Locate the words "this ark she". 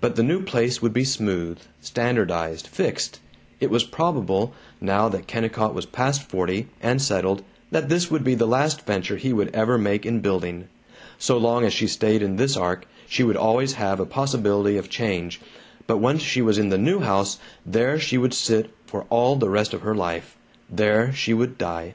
12.36-13.24